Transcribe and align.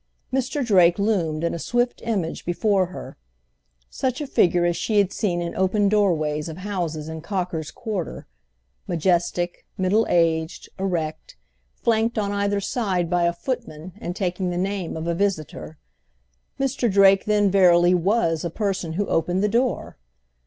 Mr. 0.33 0.65
Drake 0.65 0.97
loomed, 0.97 1.43
in 1.43 1.53
a 1.53 1.59
swift 1.59 2.01
image, 2.03 2.43
before 2.43 2.87
her; 2.87 3.17
such 3.91 4.19
a 4.19 4.25
figure 4.25 4.65
as 4.65 4.75
she 4.75 4.97
had 4.97 5.13
seen 5.13 5.43
in 5.43 5.55
open 5.55 5.87
doorways 5.89 6.49
of 6.49 6.57
houses 6.57 7.07
in 7.07 7.21
Cocker's 7.21 7.69
quarter—majestic, 7.69 9.63
middle 9.77 10.07
aged, 10.09 10.69
erect, 10.79 11.37
flanked 11.75 12.17
on 12.17 12.31
either 12.31 12.59
side 12.59 13.11
by 13.11 13.25
a 13.25 13.31
footman 13.33 13.93
and 14.01 14.15
taking 14.15 14.49
the 14.49 14.57
name 14.57 14.97
of 14.97 15.05
a 15.05 15.13
visitor. 15.13 15.77
Mr. 16.59 16.91
Drake 16.91 17.25
then 17.25 17.51
verily 17.51 17.93
was 17.93 18.43
a 18.43 18.49
person 18.49 18.93
who 18.93 19.05
opened 19.05 19.43
the 19.43 19.47
door! 19.47 19.97